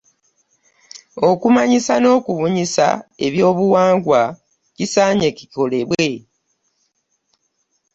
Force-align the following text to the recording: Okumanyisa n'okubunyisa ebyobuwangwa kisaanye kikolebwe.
Okumanyisa 1.29 1.93
n'okubunyisa 1.99 2.87
ebyobuwangwa 3.25 4.21
kisaanye 4.75 5.29
kikolebwe. 5.37 6.07